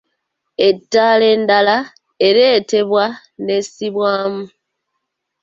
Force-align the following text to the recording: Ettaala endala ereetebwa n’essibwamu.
Ettaala 0.67 1.25
endala 1.35 1.77
ereetebwa 2.27 3.05
n’essibwamu. 3.43 4.43